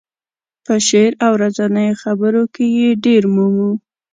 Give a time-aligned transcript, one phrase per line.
[0.65, 3.71] په شعر او ورځنیو خبرو کې یې ډېر مومو.